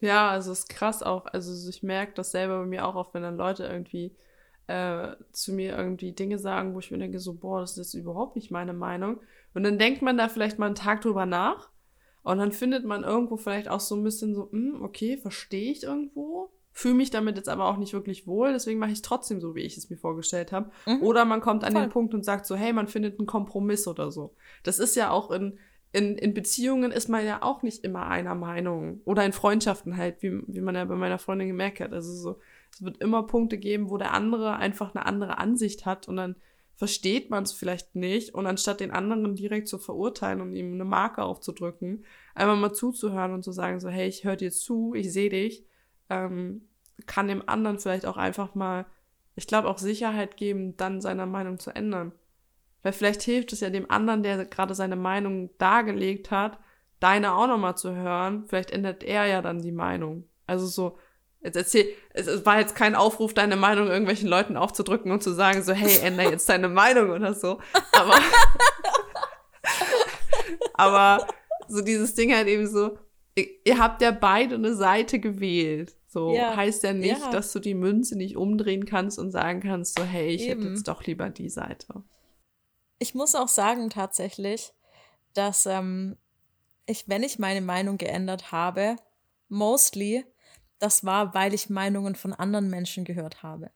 [0.00, 1.26] Ja, also es ist krass auch.
[1.26, 4.14] Also ich merke das selber bei mir auch oft, wenn dann Leute irgendwie
[4.66, 8.36] äh, zu mir irgendwie Dinge sagen, wo ich mir denke, so, boah, das ist überhaupt
[8.36, 9.20] nicht meine Meinung.
[9.54, 11.70] Und dann denkt man da vielleicht mal einen Tag drüber nach
[12.22, 15.84] und dann findet man irgendwo vielleicht auch so ein bisschen so, hm, okay, verstehe ich
[15.84, 19.40] irgendwo, fühle mich damit jetzt aber auch nicht wirklich wohl, deswegen mache ich es trotzdem
[19.40, 20.70] so, wie ich es mir vorgestellt habe.
[20.86, 21.02] Mhm.
[21.02, 21.82] Oder man kommt an Voll.
[21.82, 24.34] den Punkt und sagt so, hey, man findet einen Kompromiss oder so.
[24.64, 25.58] Das ist ja auch in
[25.96, 29.00] in, in Beziehungen ist man ja auch nicht immer einer Meinung.
[29.06, 31.94] Oder in Freundschaften halt, wie, wie man ja bei meiner Freundin gemerkt hat.
[31.94, 32.38] Also so,
[32.70, 36.36] es wird immer Punkte geben, wo der andere einfach eine andere Ansicht hat und dann
[36.74, 38.34] versteht man es vielleicht nicht.
[38.34, 42.04] Und anstatt den anderen direkt zu verurteilen und ihm eine Marke aufzudrücken,
[42.34, 45.64] einfach mal zuzuhören und zu sagen, so, hey, ich höre dir zu, ich sehe dich,
[46.10, 46.68] ähm,
[47.06, 48.84] kann dem anderen vielleicht auch einfach mal,
[49.34, 52.12] ich glaube, auch Sicherheit geben, dann seine Meinung zu ändern.
[52.82, 56.58] Weil vielleicht hilft es ja dem anderen, der gerade seine Meinung dargelegt hat,
[57.00, 58.44] deine auch nochmal zu hören.
[58.46, 60.28] Vielleicht ändert er ja dann die Meinung.
[60.46, 60.98] Also so,
[61.42, 65.62] jetzt erzähl, es war jetzt kein Aufruf, deine Meinung irgendwelchen Leuten aufzudrücken und zu sagen,
[65.62, 67.58] so, hey, ändere jetzt deine Meinung oder so.
[67.92, 68.14] Aber,
[70.74, 71.26] aber
[71.68, 72.98] so dieses Ding halt eben so,
[73.64, 75.96] ihr, habt ja beide eine Seite gewählt.
[76.06, 76.56] So ja.
[76.56, 77.30] heißt ja nicht, ja.
[77.30, 80.88] dass du die Münze nicht umdrehen kannst und sagen kannst, so, hey, ich hätte jetzt
[80.88, 82.04] doch lieber die Seite
[82.98, 84.72] ich muss auch sagen tatsächlich,
[85.34, 86.16] dass ähm,
[86.86, 88.96] ich, wenn ich meine Meinung geändert habe,
[89.48, 90.24] mostly,
[90.78, 93.70] das war, weil ich Meinungen von anderen Menschen gehört habe.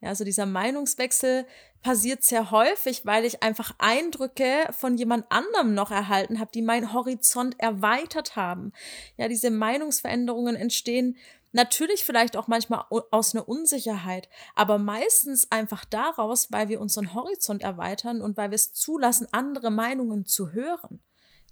[0.00, 1.44] Ja, also dieser Meinungswechsel
[1.82, 6.92] passiert sehr häufig, weil ich einfach Eindrücke von jemand anderem noch erhalten habe, die meinen
[6.92, 8.72] Horizont erweitert haben.
[9.16, 11.16] Ja, diese Meinungsveränderungen entstehen
[11.52, 17.62] natürlich vielleicht auch manchmal aus einer Unsicherheit, aber meistens einfach daraus, weil wir unseren Horizont
[17.62, 21.00] erweitern und weil wir es zulassen, andere Meinungen zu hören.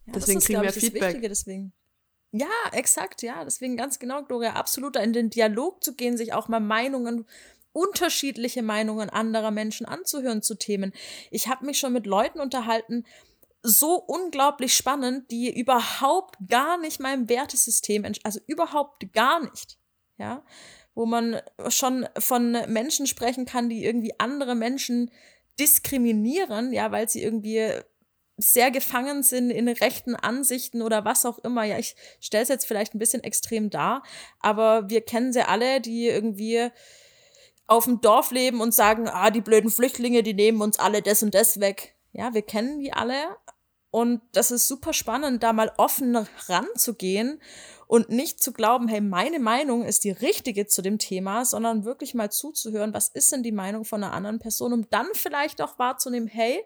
[0.07, 1.03] Ja, deswegen ist, kriegen wir Feedback.
[1.03, 1.73] Wichtige, deswegen.
[2.33, 3.45] Ja, exakt, ja.
[3.45, 7.27] Deswegen ganz genau, Gloria, absolut in den Dialog zu gehen, sich auch mal Meinungen
[7.73, 10.93] unterschiedliche Meinungen anderer Menschen anzuhören zu Themen.
[11.31, 13.05] Ich habe mich schon mit Leuten unterhalten,
[13.63, 19.79] so unglaublich spannend, die überhaupt gar nicht meinem Wertesystem, also überhaupt gar nicht,
[20.18, 20.44] ja,
[20.94, 25.11] wo man schon von Menschen sprechen kann, die irgendwie andere Menschen
[25.59, 27.70] diskriminieren, ja, weil sie irgendwie
[28.38, 31.64] sehr gefangen sind in rechten Ansichten oder was auch immer.
[31.64, 34.02] Ja, ich stelle es jetzt vielleicht ein bisschen extrem dar,
[34.40, 36.70] aber wir kennen sie alle, die irgendwie
[37.66, 41.22] auf dem Dorf leben und sagen, ah, die blöden Flüchtlinge, die nehmen uns alle das
[41.22, 41.96] und das weg.
[42.12, 43.37] Ja, wir kennen die alle.
[43.90, 46.16] Und das ist super spannend, da mal offen
[46.49, 47.40] ranzugehen
[47.87, 52.14] und nicht zu glauben, hey, meine Meinung ist die richtige zu dem Thema, sondern wirklich
[52.14, 55.79] mal zuzuhören, was ist denn die Meinung von einer anderen Person, um dann vielleicht auch
[55.79, 56.62] wahrzunehmen, hey,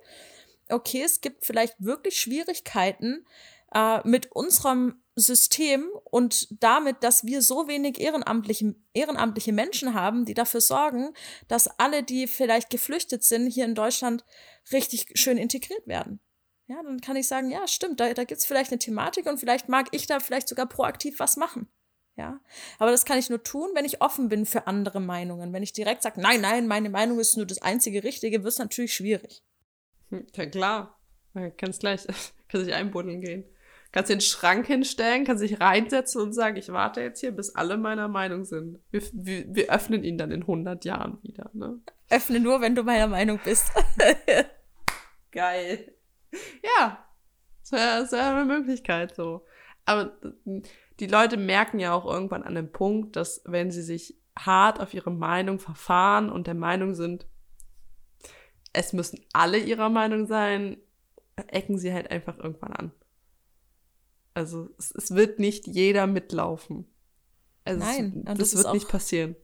[0.70, 3.26] okay, es gibt vielleicht wirklich Schwierigkeiten
[3.74, 10.34] äh, mit unserem System und damit, dass wir so wenig ehrenamtliche, ehrenamtliche Menschen haben, die
[10.34, 11.12] dafür sorgen,
[11.48, 14.24] dass alle, die vielleicht geflüchtet sind, hier in Deutschland
[14.72, 16.20] richtig schön integriert werden.
[16.70, 19.40] Ja, dann kann ich sagen, ja, stimmt, da, da gibt es vielleicht eine Thematik und
[19.40, 21.66] vielleicht mag ich da vielleicht sogar proaktiv was machen.
[22.16, 22.38] Ja,
[22.78, 25.52] aber das kann ich nur tun, wenn ich offen bin für andere Meinungen.
[25.52, 28.60] Wenn ich direkt sage, nein, nein, meine Meinung ist nur das einzige Richtige, wird es
[28.60, 29.42] natürlich schwierig.
[30.10, 31.00] Hm, ja, klar.
[31.32, 32.06] Man kann es gleich,
[32.48, 33.44] kann sich einbuddeln gehen.
[33.90, 37.78] Kannst den Schrank hinstellen, kannst dich reinsetzen und sagen, ich warte jetzt hier, bis alle
[37.78, 38.78] meiner Meinung sind.
[38.92, 41.80] Wir, wir, wir öffnen ihn dann in 100 Jahren wieder, ne?
[42.10, 43.72] Öffne nur, wenn du meiner Meinung bist.
[45.32, 45.96] Geil.
[46.62, 47.06] Ja,
[47.62, 49.44] das wäre wär eine Möglichkeit so.
[49.84, 50.12] Aber
[51.00, 54.94] die Leute merken ja auch irgendwann an dem Punkt, dass wenn sie sich hart auf
[54.94, 57.26] ihre Meinung verfahren und der Meinung sind,
[58.72, 60.76] es müssen alle ihrer Meinung sein,
[61.48, 62.92] ecken sie halt einfach irgendwann an.
[64.34, 66.86] Also es, es wird nicht jeder mitlaufen.
[67.64, 69.36] Also Nein, es, das, das wird nicht passieren.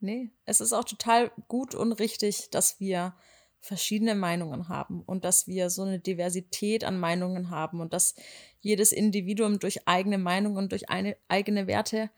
[0.00, 3.14] Nee, es ist auch total gut und richtig, dass wir
[3.62, 8.16] verschiedene Meinungen haben und dass wir so eine Diversität an Meinungen haben und dass
[8.60, 12.10] jedes Individuum durch eigene Meinungen und durch eine, eigene Werte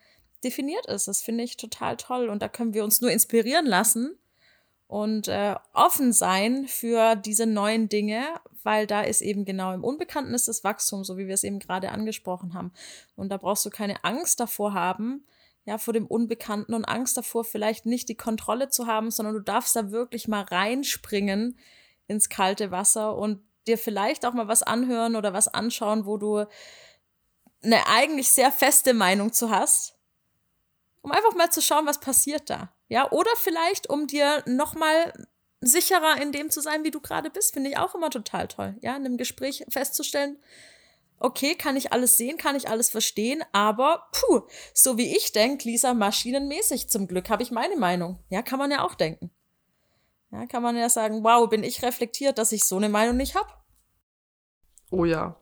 [0.42, 1.06] definiert ist.
[1.06, 4.16] Das finde ich total toll und da können wir uns nur inspirieren lassen
[4.86, 8.24] und äh, offen sein für diese neuen Dinge,
[8.62, 11.58] weil da ist eben genau im Unbekannten ist das Wachstum, so wie wir es eben
[11.58, 12.72] gerade angesprochen haben.
[13.16, 15.26] Und da brauchst du keine Angst davor haben,
[15.64, 19.40] ja, vor dem Unbekannten und Angst davor, vielleicht nicht die Kontrolle zu haben, sondern du
[19.40, 21.58] darfst da wirklich mal reinspringen
[22.06, 26.44] ins kalte Wasser und dir vielleicht auch mal was anhören oder was anschauen, wo du
[27.62, 29.96] eine eigentlich sehr feste Meinung zu hast,
[31.00, 32.74] um einfach mal zu schauen, was passiert da.
[32.88, 35.12] Ja, oder vielleicht, um dir nochmal
[35.62, 38.76] sicherer in dem zu sein, wie du gerade bist, finde ich auch immer total toll.
[38.82, 40.38] Ja, in einem Gespräch festzustellen,
[41.18, 45.68] okay, kann ich alles sehen, kann ich alles verstehen, aber puh, so wie ich denke,
[45.68, 46.88] Lisa, maschinenmäßig.
[46.88, 48.18] Zum Glück habe ich meine Meinung.
[48.28, 49.30] Ja, kann man ja auch denken.
[50.30, 53.34] Ja, kann man ja sagen, wow, bin ich reflektiert, dass ich so eine Meinung nicht
[53.34, 53.48] habe.
[54.90, 55.40] Oh ja.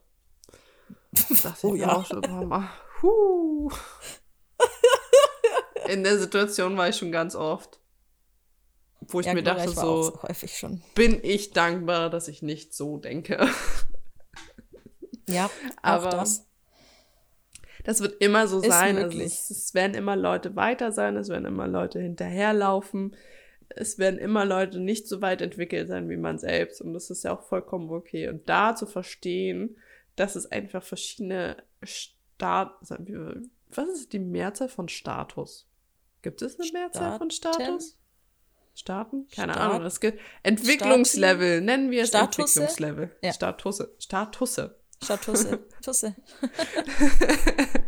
[1.42, 1.94] Das oh ja.
[1.94, 2.70] Auch schon, Mama.
[3.02, 3.70] Huh.
[5.88, 7.80] In der Situation war ich schon ganz oft.
[9.00, 10.82] Wo ich ja, mir dachte, ich so, so häufig schon.
[10.94, 13.48] bin ich dankbar, dass ich nicht so denke.
[15.28, 15.50] Ja,
[15.82, 16.46] aber das.
[17.84, 18.96] Das wird immer so Ist sein.
[18.96, 23.16] Also es, es, werden immer Leute weiter sein, es werden immer Leute hinterherlaufen,
[23.70, 26.80] es werden immer Leute nicht so weit entwickelt sein wie man selbst.
[26.80, 28.28] Und das ist ja auch vollkommen okay.
[28.28, 29.76] Und da zu verstehen,
[30.14, 35.68] dass es einfach verschiedene Staat, was ist die Mehrzahl von Status?
[36.22, 37.98] Gibt es eine Mehrzahl von Status?
[38.74, 39.28] Staaten?
[39.28, 39.86] Keine Staat Ahnung.
[39.86, 41.64] Es gibt Entwicklungslevel, Staaten?
[41.66, 42.60] nennen wir es Statusse?
[42.60, 43.16] Entwicklungslevel.
[43.22, 43.32] Ja.
[43.32, 43.94] Statusse.
[43.98, 44.81] Statusse.
[45.02, 45.66] Statusse.
[45.82, 46.14] Tusse.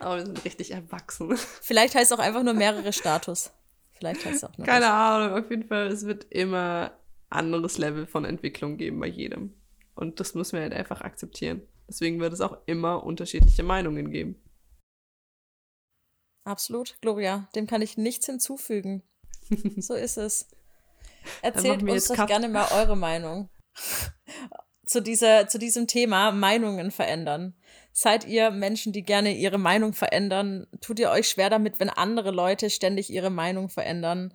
[0.00, 1.36] Aber wir sind richtig erwachsen.
[1.36, 3.50] Vielleicht heißt es auch einfach nur mehrere Status.
[3.92, 4.90] Vielleicht heißt es auch nur Keine das.
[4.90, 6.96] Ahnung, auf jeden Fall, es wird immer
[7.28, 9.54] anderes Level von Entwicklung geben bei jedem.
[9.94, 11.62] Und das müssen wir halt einfach akzeptieren.
[11.88, 14.40] Deswegen wird es auch immer unterschiedliche Meinungen geben.
[16.44, 17.48] Absolut, Gloria.
[17.54, 19.02] Dem kann ich nichts hinzufügen.
[19.76, 20.48] so ist es.
[21.42, 23.50] Erzählt uns doch gerne mal eure Meinung
[24.88, 27.54] zu, dieser, zu diesem Thema Meinungen verändern.
[27.92, 30.66] Seid ihr Menschen, die gerne ihre Meinung verändern?
[30.80, 34.32] Tut ihr euch schwer damit, wenn andere Leute ständig ihre Meinung verändern?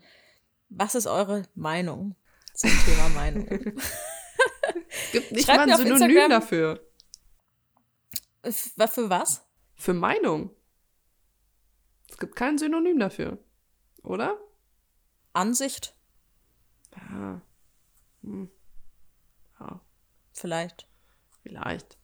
[0.69, 2.15] Was ist eure Meinung
[2.53, 3.47] zum Thema Meinung?
[5.11, 6.87] Gibt nicht Schreibt mal ein Synonym Instagram- dafür.
[8.43, 9.41] Für was?
[9.75, 10.51] Für Meinung.
[12.11, 13.39] Es gibt kein Synonym dafür.
[14.03, 14.37] Oder?
[15.33, 15.95] Ansicht?
[16.95, 17.41] Ja.
[20.43, 20.87] Vielleicht.
[21.41, 21.97] vielleicht.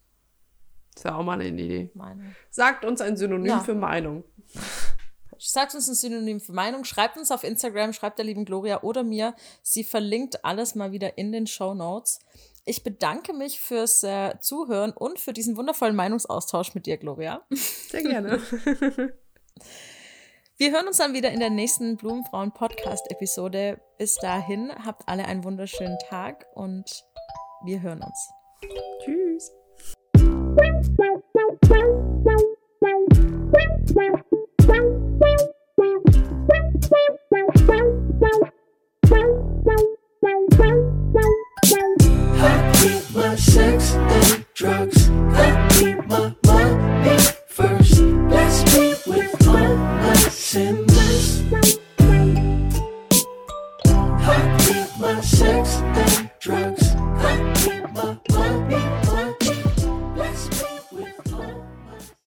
[0.96, 1.92] Ist ja auch mal eine Idee.
[1.94, 2.34] Meinung.
[2.50, 3.60] Sagt uns ein Synonym Ja.
[3.60, 4.24] für Meinung.
[5.38, 6.86] Sagt uns ein Synonym für Meinung.
[6.86, 9.36] Schreibt uns auf Instagram, schreibt der lieben Gloria oder mir.
[9.62, 12.20] Sie verlinkt alles mal wieder in den Show Notes.
[12.64, 17.46] Ich bedanke mich fürs äh, Zuhören und für diesen wundervollen Meinungsaustausch mit dir, Gloria.
[17.52, 18.42] Sehr gerne.
[20.58, 23.80] Wir hören uns dann wieder in der nächsten Blumenfrauen Podcast Episode.
[23.98, 27.06] Bis dahin, habt alle einen wunderschönen Tag und
[27.66, 28.32] wir hören uns.
[29.04, 29.52] Tschüss.